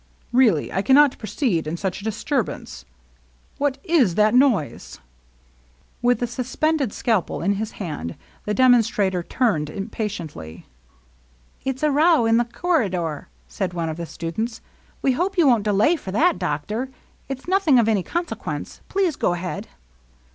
[0.33, 2.85] Really, I cannot proceed in such a disturbance—
[3.59, 4.97] What 18 that noise?"
[6.01, 10.65] With the suspended scalpel in his hand, the demonstrator turned impatiently."
[11.65, 14.59] It 's a row in the corridor," said one of the stu dents."
[15.03, 16.89] We hope you won't delay for that, doctor.
[17.29, 18.81] It 's nothing of any consequence.
[18.89, 19.67] Please go ahead."